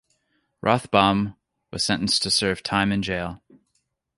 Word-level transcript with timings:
Rothbaum 0.63 1.35
was 1.71 1.85
sentenced 1.85 2.23
to 2.23 2.31
serve 2.31 2.63
time 2.63 2.91
in 2.91 3.03
jail. 3.03 3.43